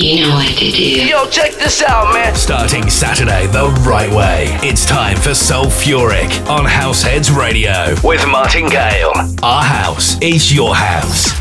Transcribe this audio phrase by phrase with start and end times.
[0.00, 1.06] You know what to do.
[1.06, 2.34] Yo, check this out, man.
[2.34, 4.46] Starting Saturday the right way.
[4.66, 9.12] It's time for Soulfuric on Househeads Radio with Martin Gale.
[9.42, 11.38] Our house is your house.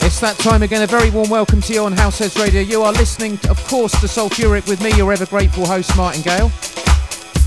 [0.00, 0.82] It's that time again.
[0.82, 2.60] A very warm welcome to you on Househeads Radio.
[2.60, 6.52] You are listening, of course, to Soulfuric with me, your ever grateful host, Martin Gale.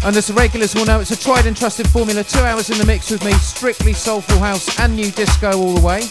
[0.05, 2.23] And as the regulars will know, it's a tried and trusted formula.
[2.23, 5.86] Two hours in the mix with me, strictly soulful house and new disco all the
[5.86, 6.04] way.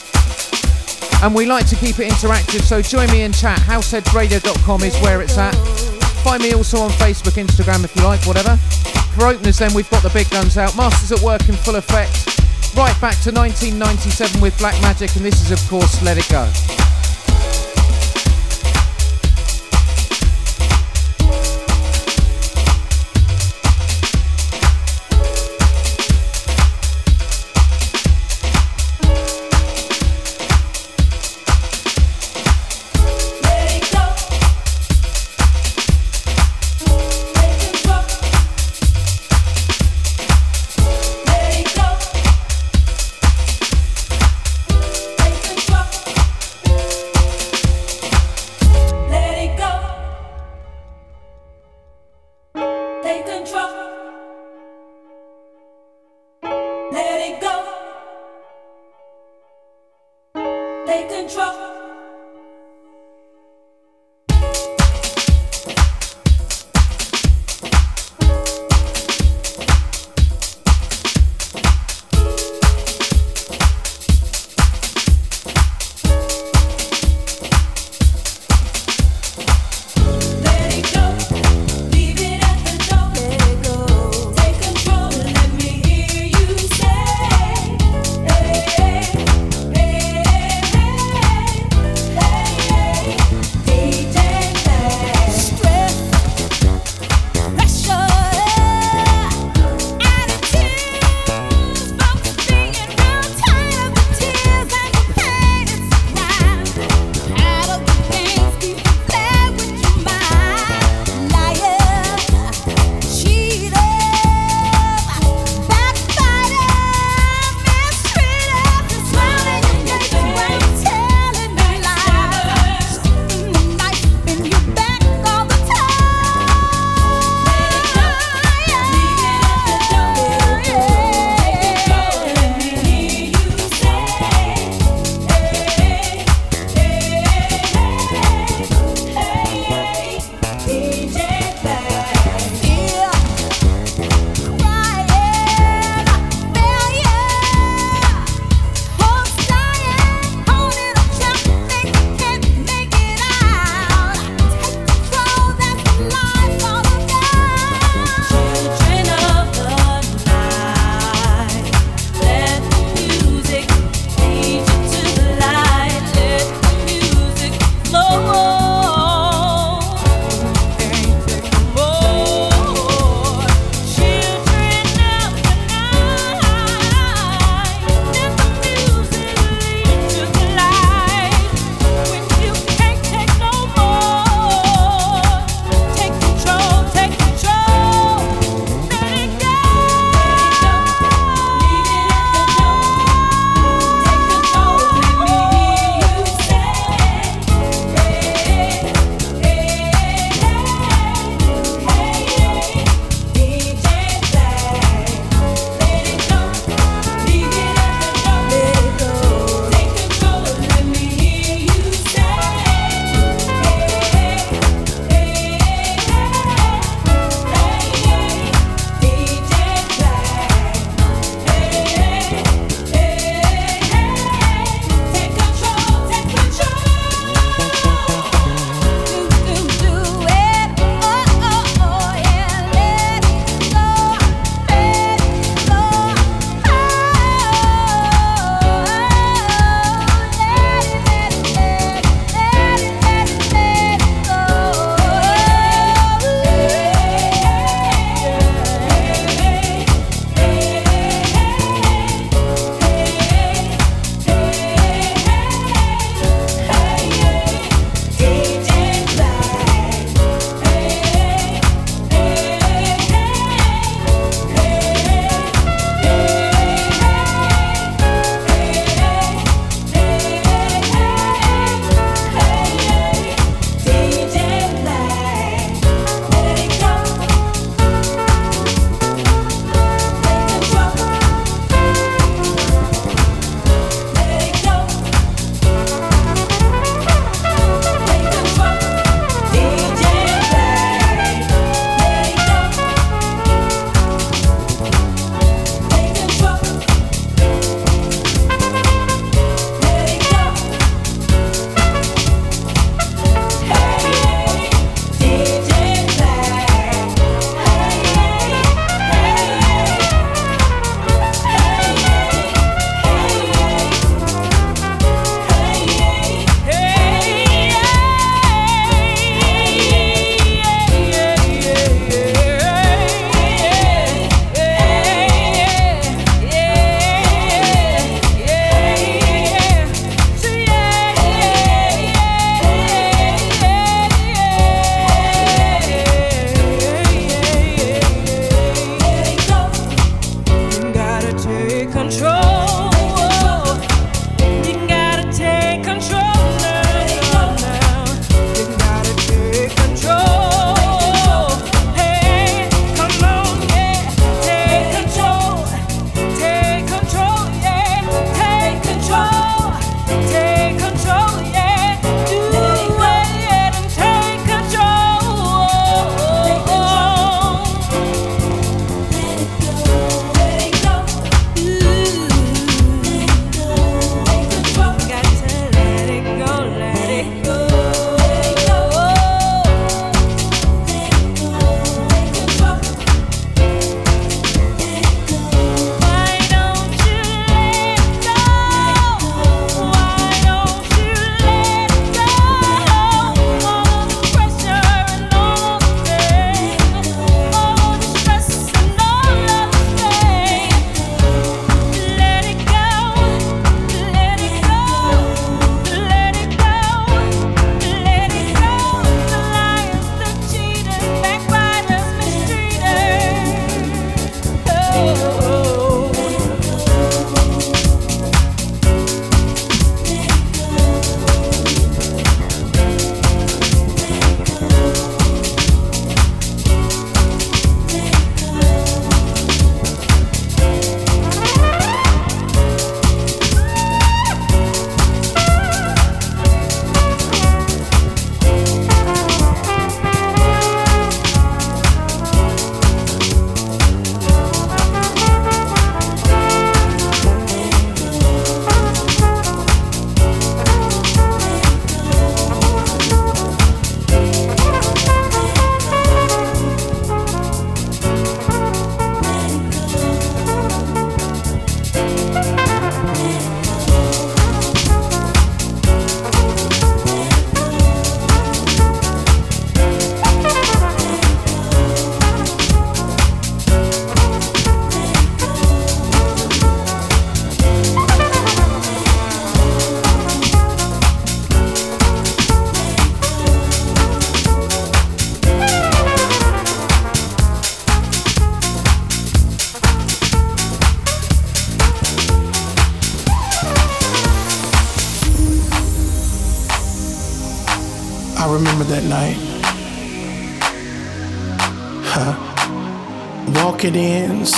[1.23, 3.59] And we like to keep it interactive, so join me in chat.
[3.61, 5.55] Househeadsradio.com is where it's at.
[6.23, 8.57] Find me also on Facebook, Instagram if you like, whatever.
[9.17, 10.77] For openers, then we've got the big guns out.
[10.77, 12.39] Masters at work in full effect.
[12.77, 16.49] Right back to 1997 with Black Magic, and this is, of course, Let It Go.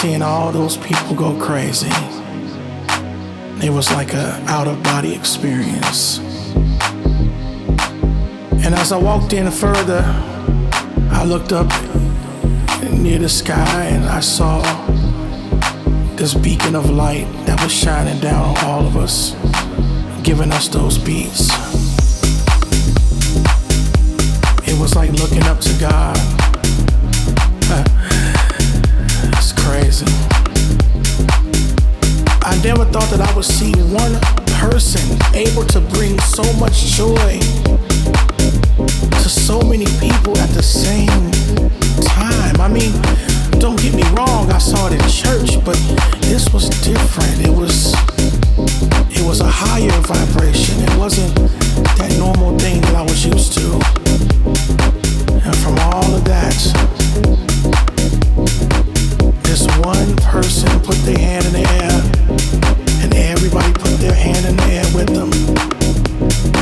[0.00, 1.90] Seeing all those people go crazy.
[3.62, 6.20] It was like a out of body experience.
[8.64, 10.02] And as I walked in further,
[11.10, 11.68] I looked up
[12.90, 14.62] near the sky and I saw
[16.16, 19.34] this beacon of light that was shining down on all of us,
[20.22, 21.50] giving us those beats.
[24.66, 26.39] It was like looking up to God.
[32.62, 34.20] Never thought that I would see one
[34.60, 35.00] person
[35.34, 37.40] able to bring so much joy
[39.22, 41.30] to so many people at the same
[42.04, 42.60] time.
[42.60, 42.92] I mean,
[43.58, 45.76] don't get me wrong, I saw it in church, but
[46.28, 47.46] this was different.
[47.46, 47.94] It was
[49.10, 50.82] it was a higher vibration.
[50.82, 51.34] It wasn't
[51.96, 53.66] that normal thing that I was used to.
[55.44, 56.56] And from all of that,
[59.44, 62.39] this one person put their hand in the air,
[63.30, 65.30] everybody put their hand in the air with them.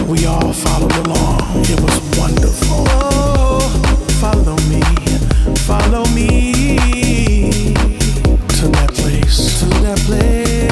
[0.06, 1.40] We all followed along.
[1.64, 2.84] It was wonderful.
[2.90, 3.60] Oh,
[4.20, 4.82] follow me,
[5.66, 6.52] follow me
[8.58, 10.67] to that place, to that place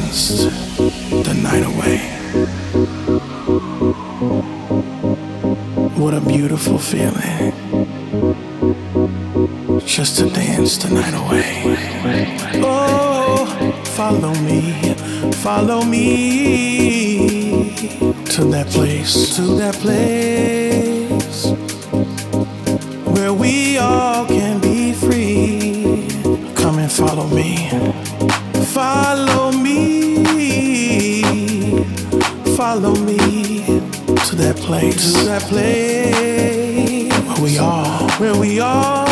[0.00, 1.98] the night away.
[5.96, 7.52] What a beautiful feeling.
[9.86, 11.62] Just to dance the night away.
[12.62, 13.46] Oh,
[13.84, 14.94] follow me,
[15.36, 17.70] follow me
[18.26, 21.46] to that place, to that place
[23.14, 26.08] where we all can be free.
[26.54, 27.70] Come and follow me.
[28.74, 29.15] Follow
[34.66, 35.12] place.
[35.12, 37.12] To that place.
[37.26, 39.05] Where we are, where we all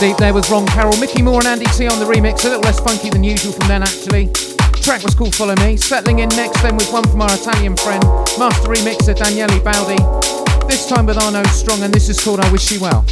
[0.00, 2.62] deep there with Ron Carroll, Mickey Moore and Andy T on the remix, a little
[2.62, 4.30] less funky than usual from then actually.
[4.80, 5.76] Track was called Follow Me.
[5.76, 8.02] Settling in next then with one from our Italian friend,
[8.38, 10.02] master remixer Daniele Baldi.
[10.68, 13.04] This time with Arno Strong, and this is called I Wish You Well.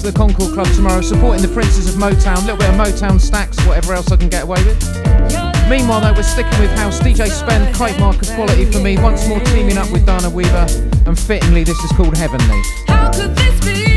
[0.00, 3.20] To the Concord Club tomorrow, supporting the Princes of Motown, a little bit of Motown
[3.20, 4.80] Stax, whatever else I can get away with.
[5.68, 6.98] Meanwhile, though, we're sticking with house.
[7.00, 10.66] DJ Spen, kite mark of quality for me, once more teaming up with Dana Weaver,
[11.04, 12.62] and fittingly, this is called Heavenly.
[12.88, 13.89] How could this be?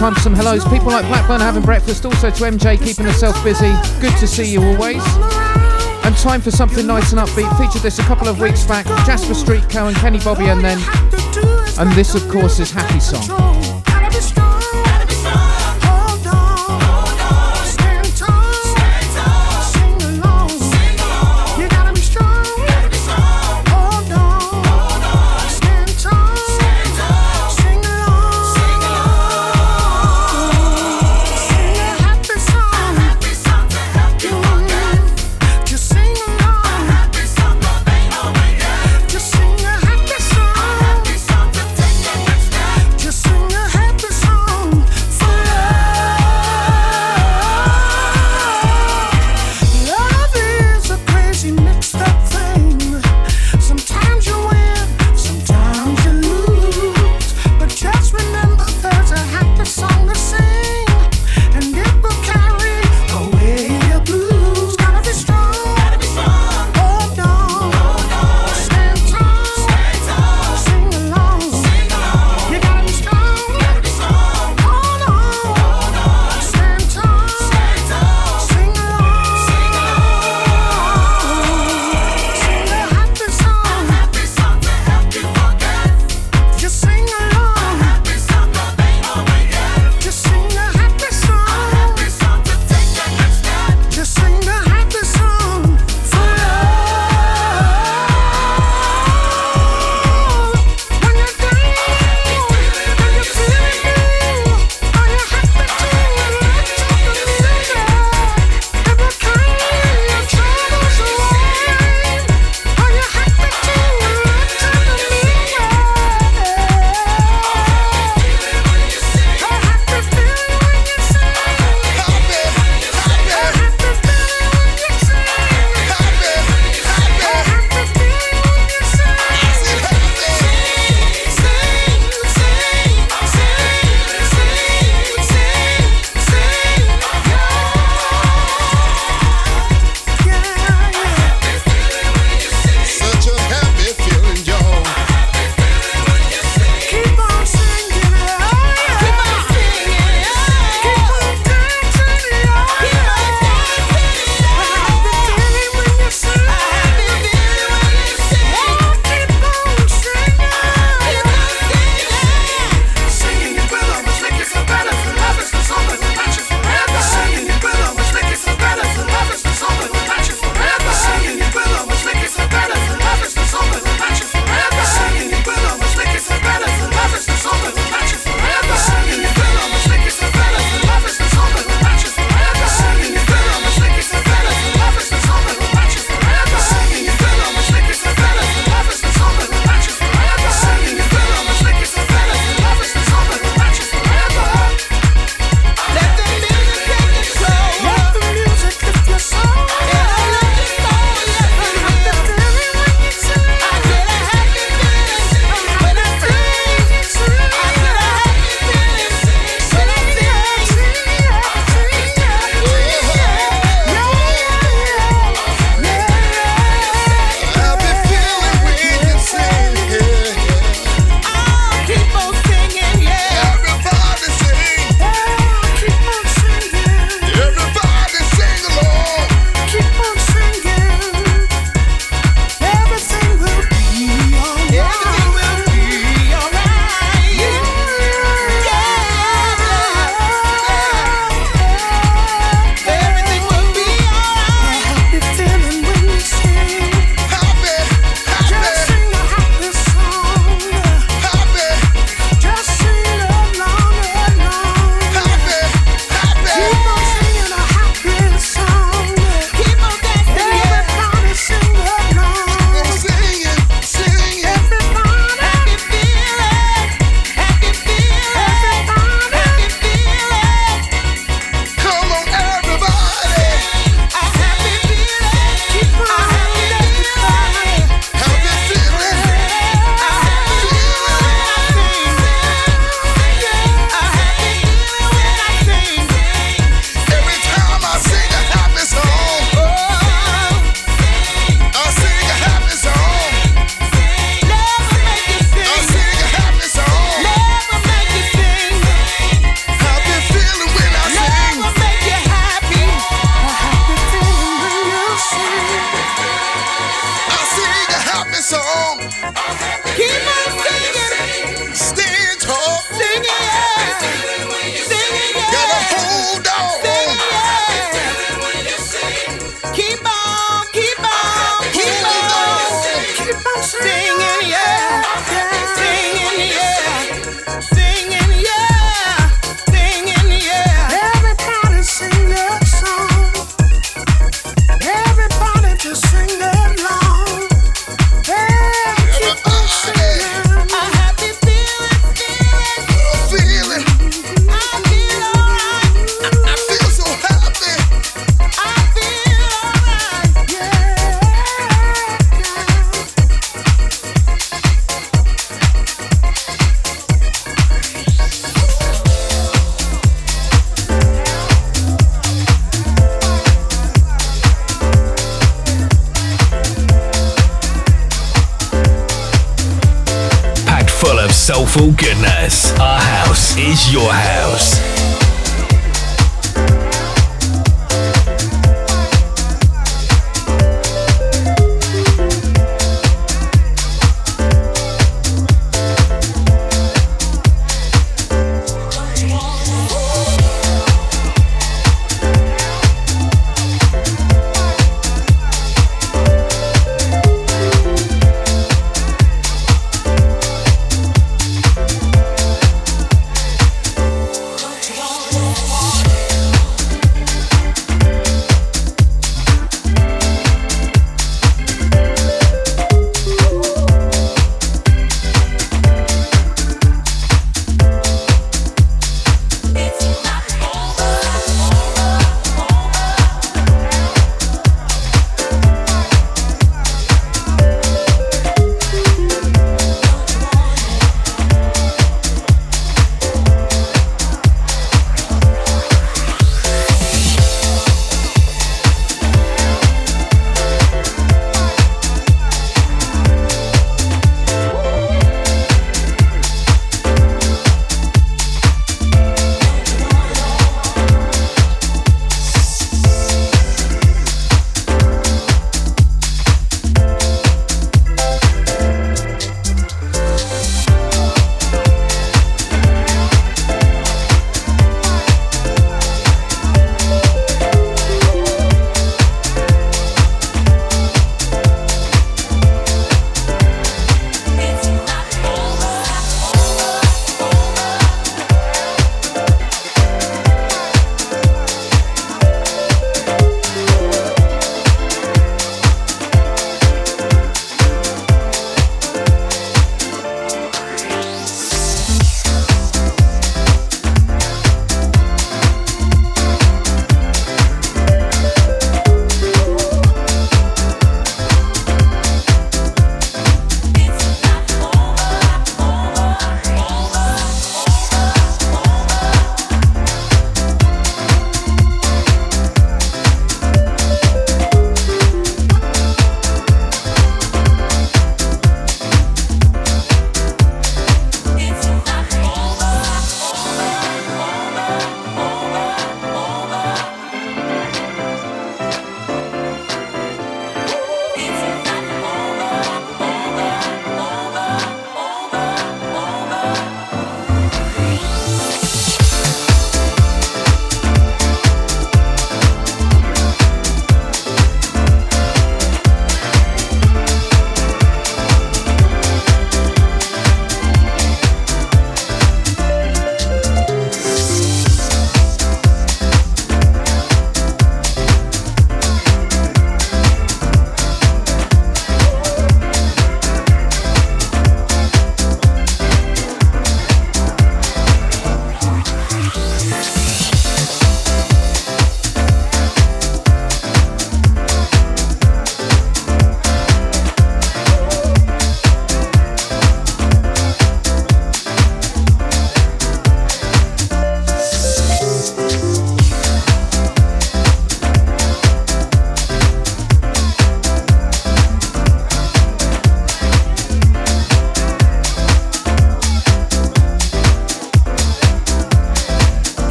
[0.00, 0.64] Time for some hellos.
[0.64, 2.06] People like Blackburn having breakfast.
[2.06, 3.70] Also to MJ keeping herself busy.
[4.00, 5.02] Good to see you always.
[6.06, 7.58] And time for something nice and upbeat.
[7.58, 8.86] Featured this a couple of weeks back.
[9.04, 10.78] Jasper Street Co and Kenny Bobby, and then,
[11.78, 13.79] and this of course is Happy Song.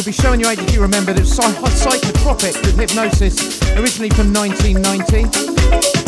[0.00, 1.26] You'll be showing age if you remember that
[1.68, 5.28] Psychotropic with Hypnosis, originally from 1990.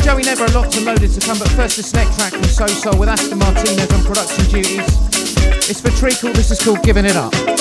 [0.01, 2.67] Joey Negro, a lot to loaded to come, but first this next track from So
[2.69, 4.89] Soul with Aston Martinez on production duties.
[5.69, 7.52] It's for Treacle, this is called Giving It Up.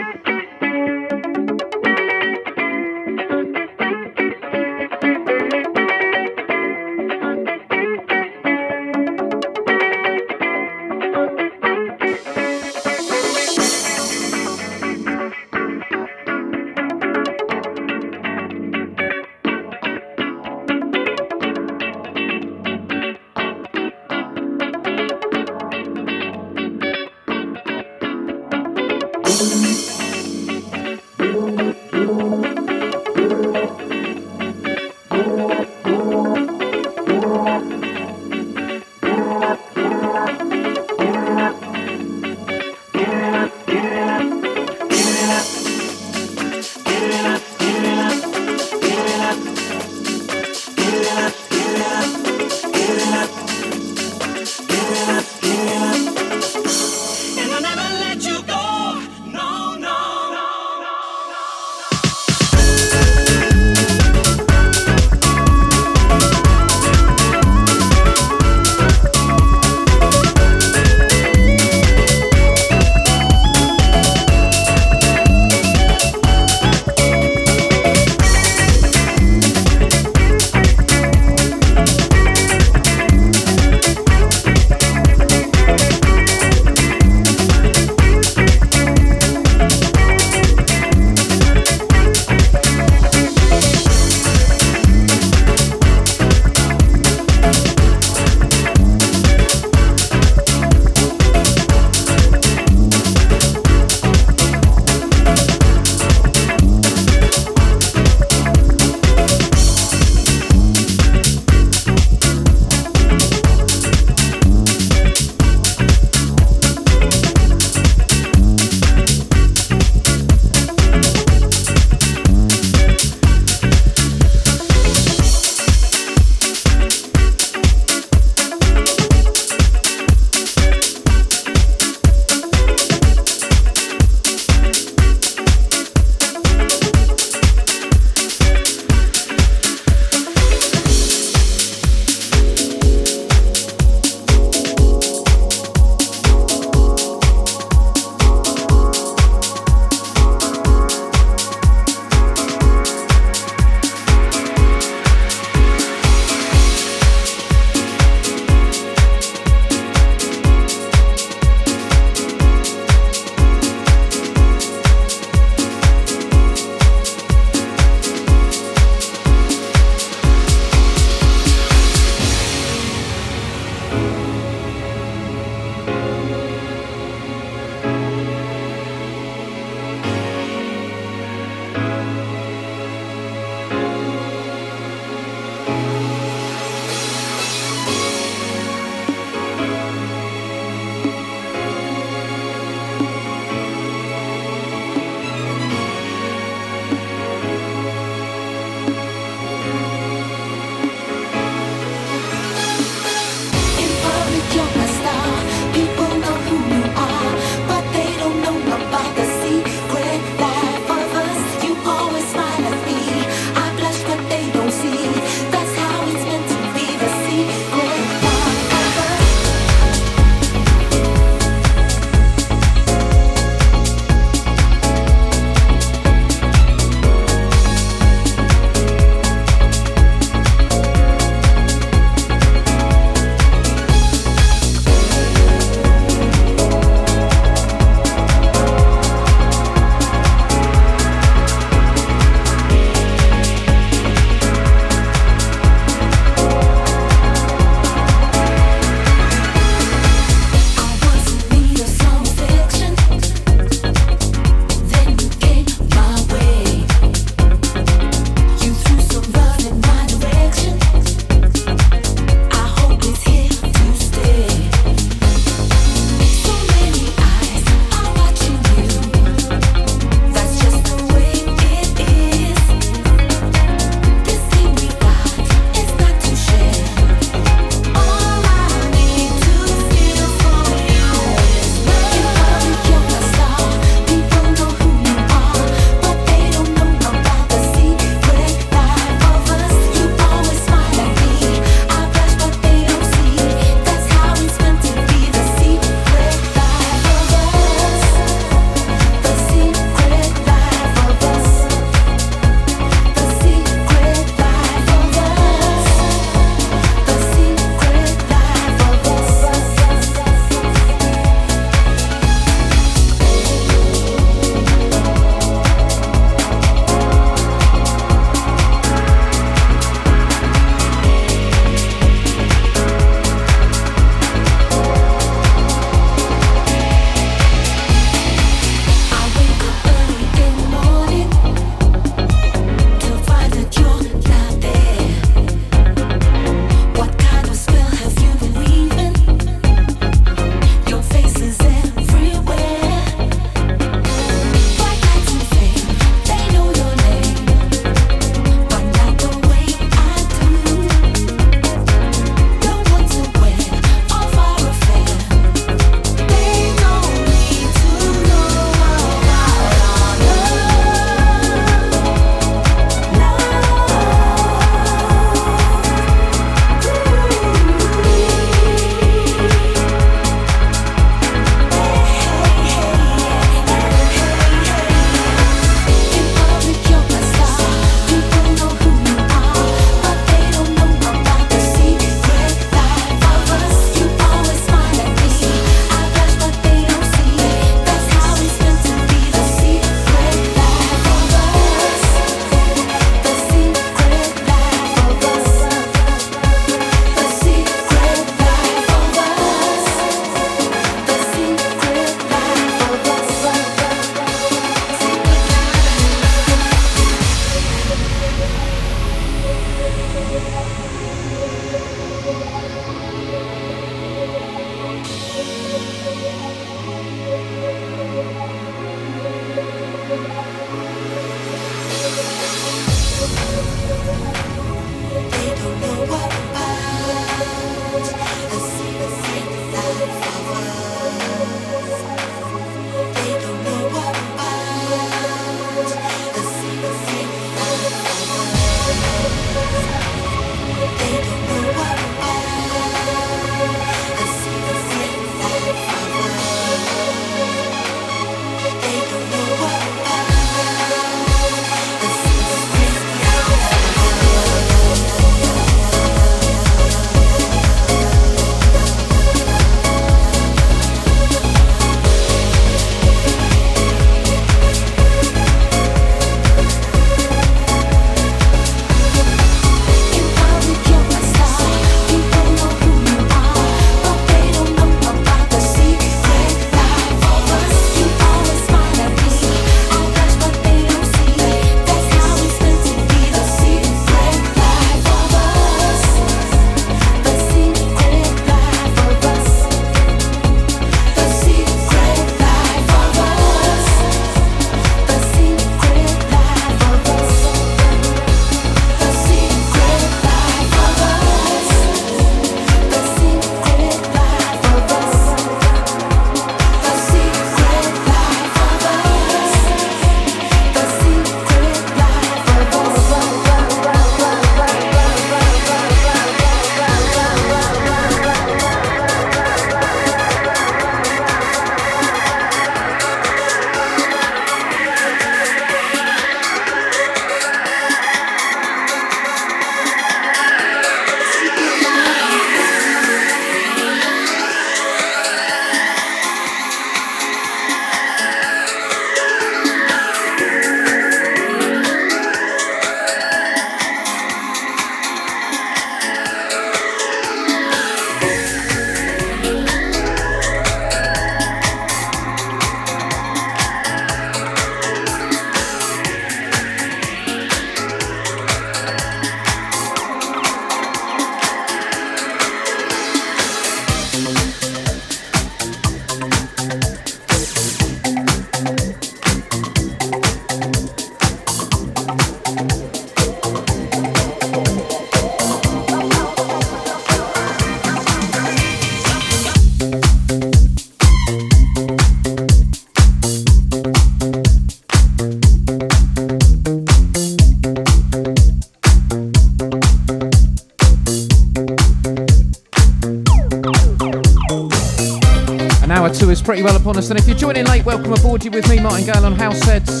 [596.66, 597.10] Well upon us.
[597.10, 600.00] And if you're joining late, welcome aboard you with me, Martin Gale on House Heads.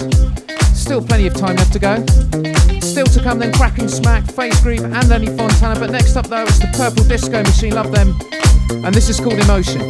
[0.74, 2.04] Still plenty of time left to go.
[2.80, 5.78] Still to come then Cracking Smack, Face Groove and Lenny Fontana.
[5.78, 8.18] But next up though it's the Purple Disco Machine, love them.
[8.84, 9.82] And this is called Emotion.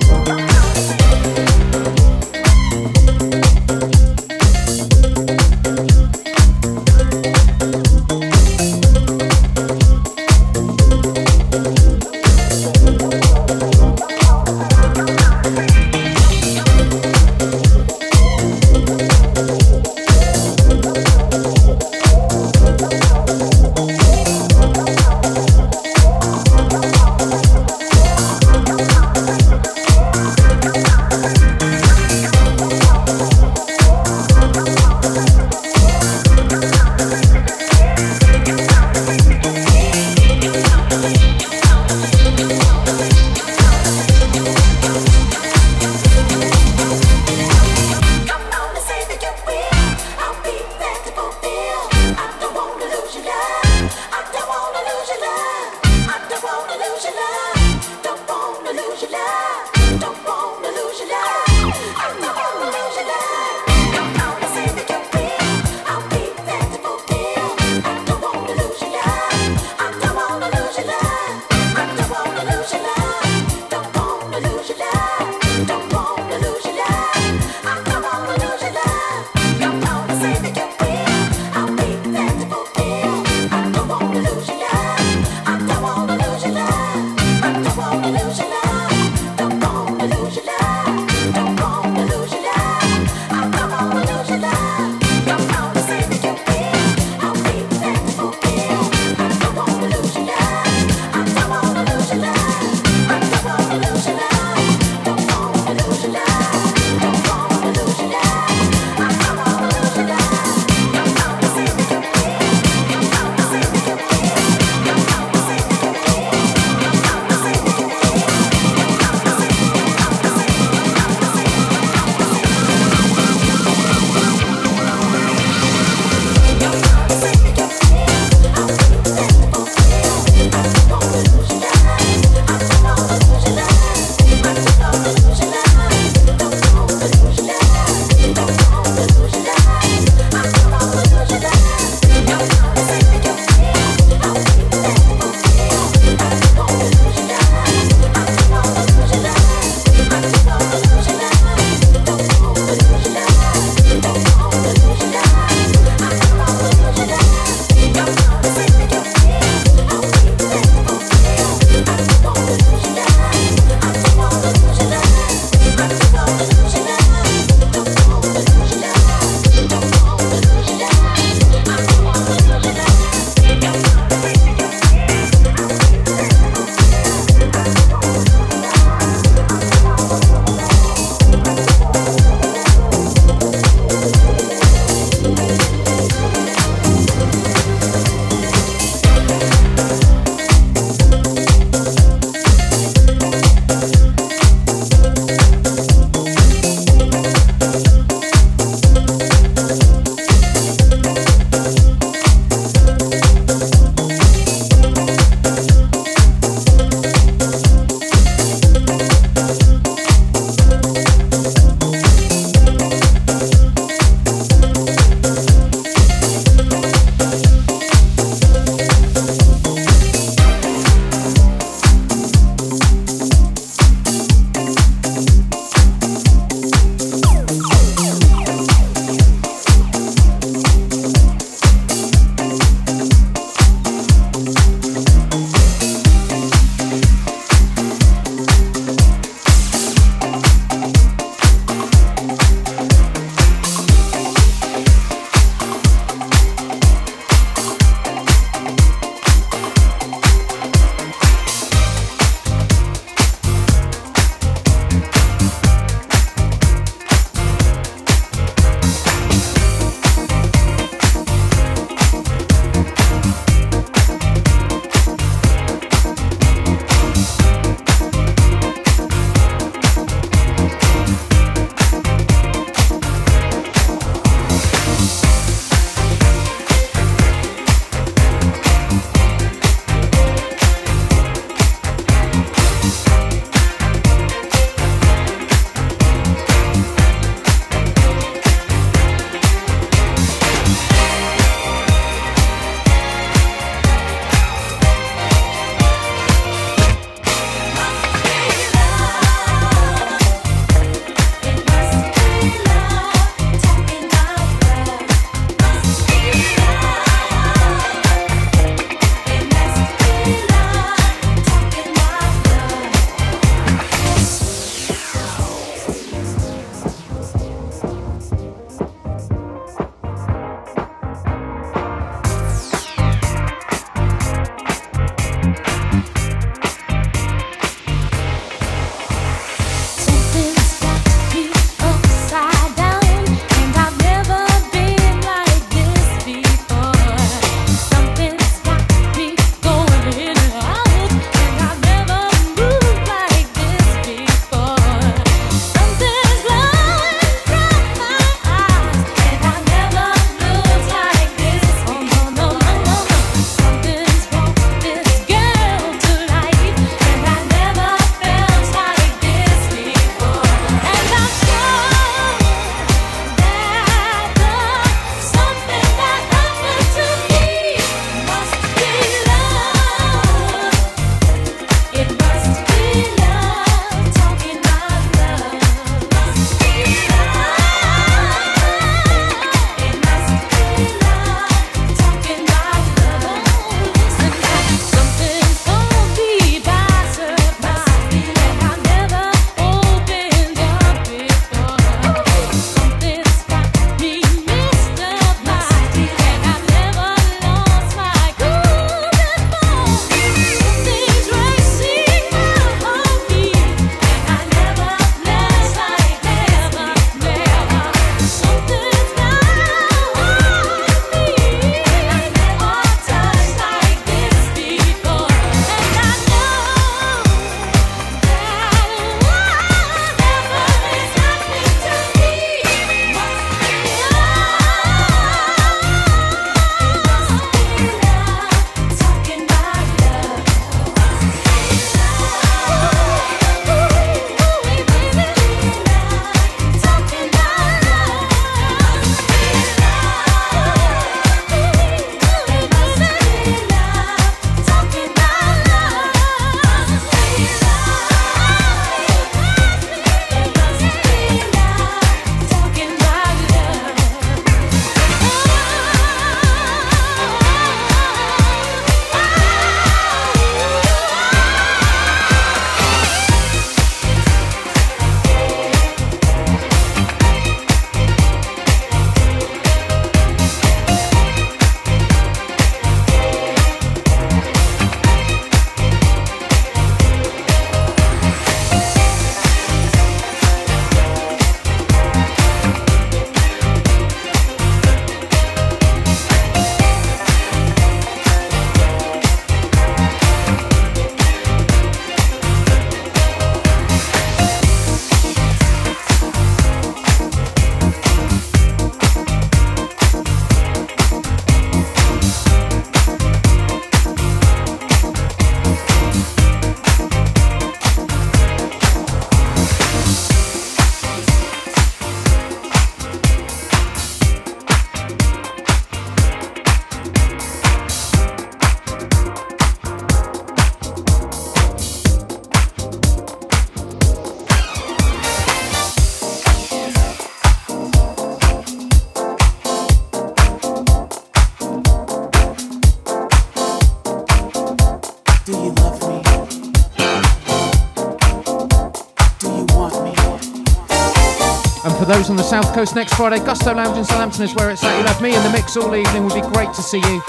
[542.47, 544.97] South coast next Friday, Gusto Lounge in Southampton is where it's at.
[544.97, 546.25] You'll have me in the mix all evening.
[546.25, 547.21] Would be great to see you.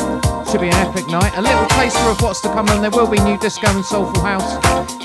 [0.52, 1.36] Should be an epic night.
[1.36, 4.22] A little taster of what's to come, and there will be new disco and soulful
[4.22, 4.54] house.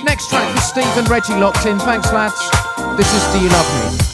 [0.04, 1.78] Next track for Steve and Reggie locked in.
[1.78, 2.38] Thanks, lads.
[2.96, 4.11] This is Do You Love Me?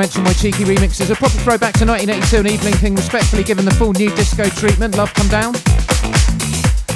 [0.00, 1.10] Mentioned my cheeky remixes.
[1.10, 4.96] A proper throwback to 1982 and Evelyn King, respectfully given the full new disco treatment.
[4.96, 5.54] Love Come Down.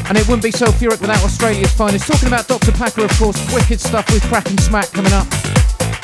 [0.08, 2.06] And it wouldn't be Soulfuric without Australia's finest.
[2.06, 2.72] Talking about Dr.
[2.72, 5.28] Packer, of course, wicked stuff with Crack and Smack coming up.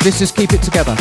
[0.04, 0.94] This is Keep It Together.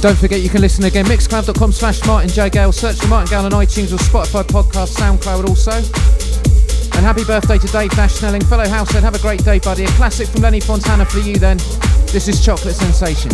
[0.00, 2.50] Don't forget you can listen again, mixcloud.com slash Martin J.
[2.50, 2.70] Gale.
[2.70, 5.72] Search for Martin Gale on iTunes or Spotify podcast, SoundCloud also.
[6.96, 9.02] And happy birthday to Dave Dash Snelling, fellow househead.
[9.02, 9.84] Have a great day, buddy.
[9.84, 11.56] A classic from Lenny Fontana for you then.
[12.12, 13.32] This is Chocolate Sensation.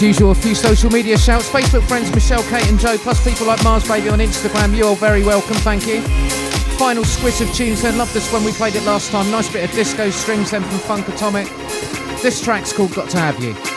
[0.00, 1.48] Usual, a few social media shouts.
[1.48, 4.76] Facebook friends Michelle, Kate, and Joe, plus people like Mars Baby on Instagram.
[4.76, 6.00] You're very welcome, thank you.
[6.78, 7.98] Final squit of tunes then.
[7.98, 9.30] Love this one, we played it last time.
[9.30, 11.48] Nice bit of disco strings then from Funk Atomic.
[12.22, 13.69] This track's called Got to Have You.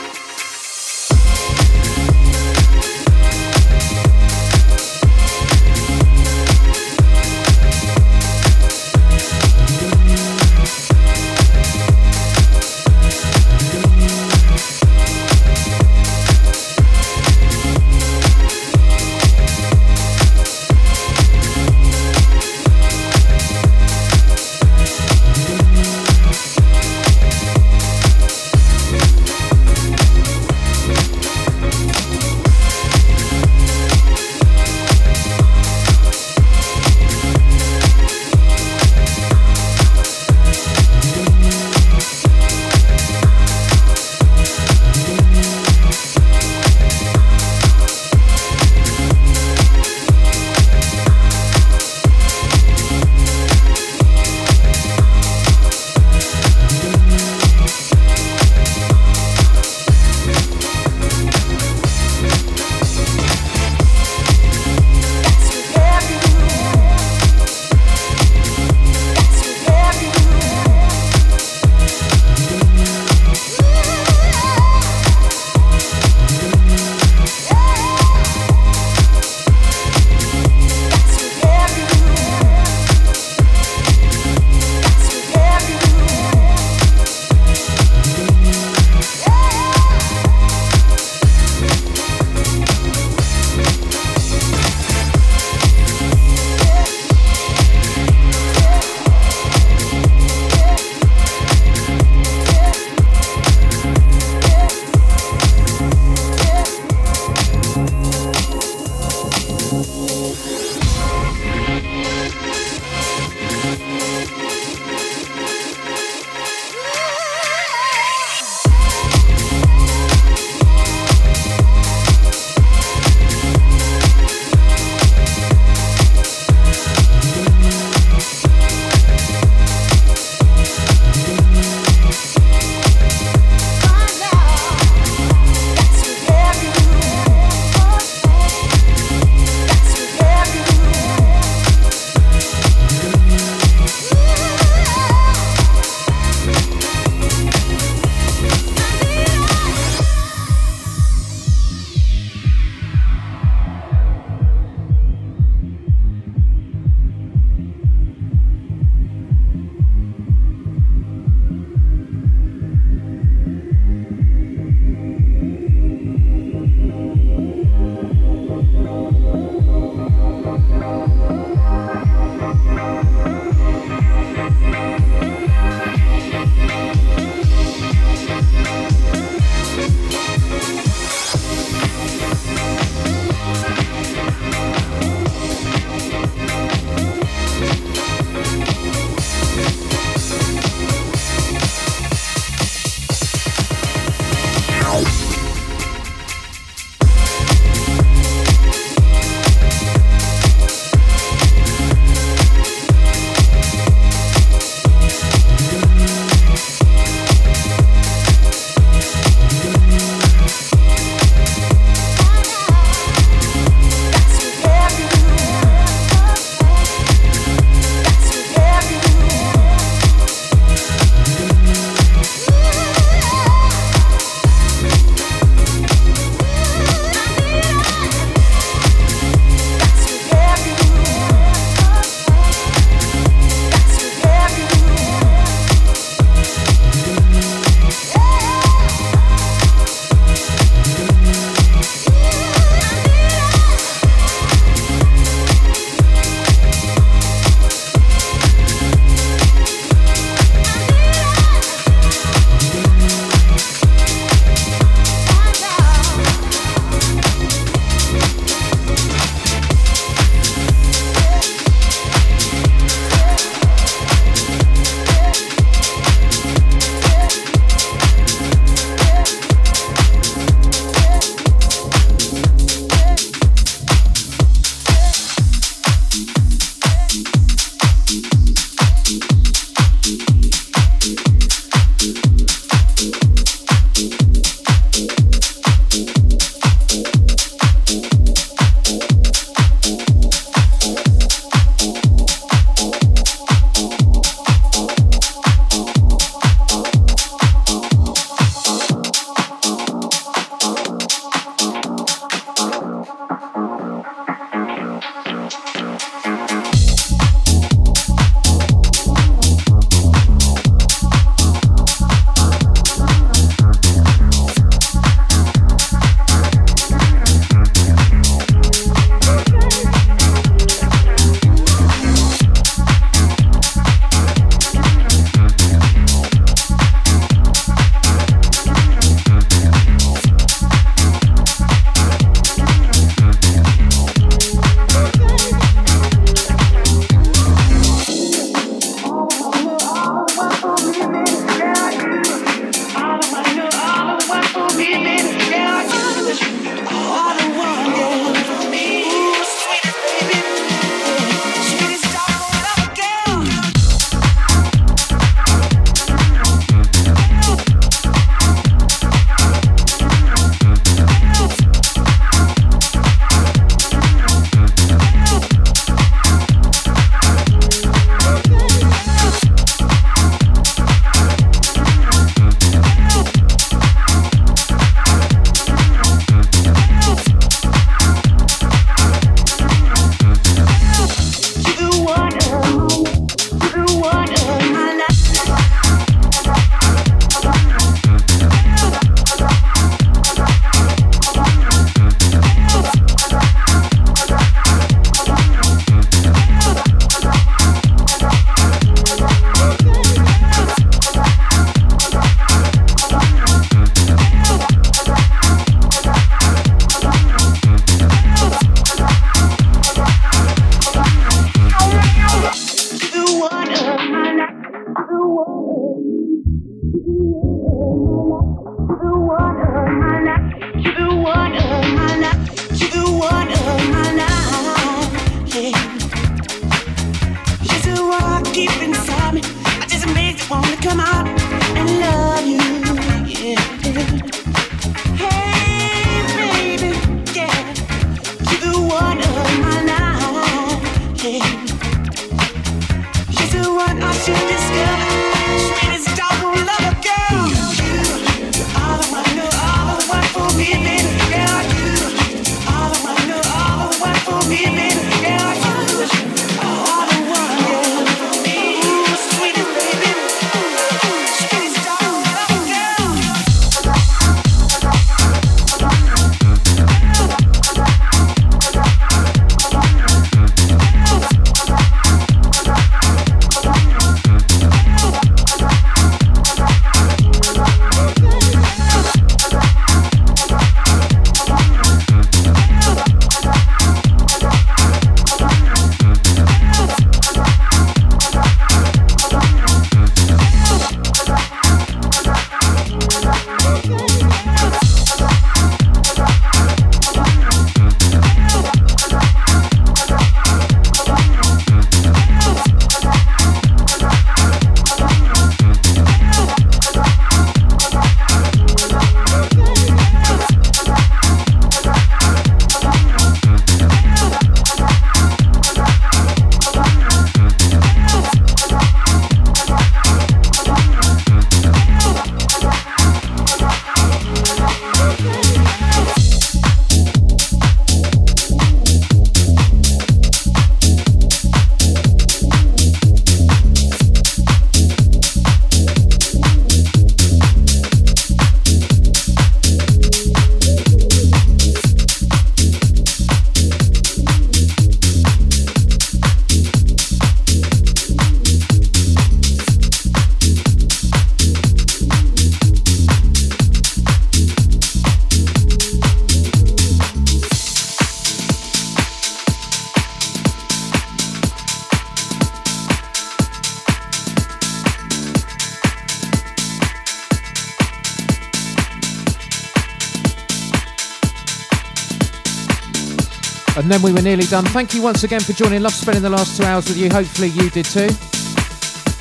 [574.24, 574.64] Nearly done.
[574.64, 575.82] Thank you once again for joining.
[575.82, 577.10] Love spending the last two hours with you.
[577.10, 578.08] Hopefully you did too.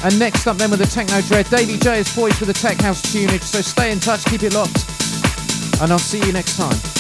[0.04, 2.80] And next up then with the Techno Dread, Davey J is poised for the Tech
[2.80, 3.42] House tunage.
[3.42, 4.86] So stay in touch, keep it locked.
[5.82, 6.93] And I'll see you next time.